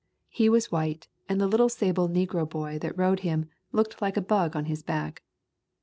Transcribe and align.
He 0.29 0.49
was 0.49 0.71
white 0.71 1.07
and 1.29 1.39
the 1.39 1.45
little 1.45 1.69
sable 1.69 2.09
negro 2.09 2.49
boy 2.49 2.79
that 2.79 2.97
rode 2.97 3.19
him 3.19 3.51
looked 3.71 4.01
like 4.01 4.17
a 4.17 4.19
bug 4.21 4.55
on 4.55 4.65
his 4.65 4.81
back. 4.81 5.21